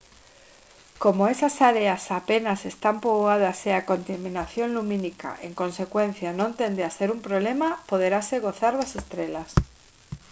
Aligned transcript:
como 1.03 1.27
esas 1.33 1.55
áreas 1.71 2.03
apenas 2.19 2.59
están 2.73 2.95
poboadas 3.05 3.59
e 3.69 3.71
a 3.73 3.85
contaminación 3.91 4.69
lumínica 4.77 5.29
en 5.47 5.53
consecuencia 5.61 6.29
non 6.39 6.51
tende 6.59 6.81
a 6.85 6.93
ser 6.97 7.09
un 7.15 7.19
problema 7.27 7.69
poderase 7.91 8.35
gozar 8.45 8.73
das 8.77 8.91
estrelas 9.01 9.49